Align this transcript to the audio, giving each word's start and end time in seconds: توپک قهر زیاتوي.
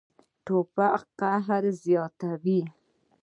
توپک 0.45 1.01
قهر 1.19 1.63
زیاتوي. 1.83 2.61